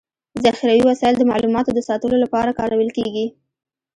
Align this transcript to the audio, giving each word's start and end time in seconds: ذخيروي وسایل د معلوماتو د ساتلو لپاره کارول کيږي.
ذخيروي 0.45 0.81
وسایل 0.87 1.15
د 1.17 1.23
معلوماتو 1.31 1.71
د 1.75 1.79
ساتلو 1.87 2.15
لپاره 2.23 2.55
کارول 2.59 2.89
کيږي. 2.97 3.25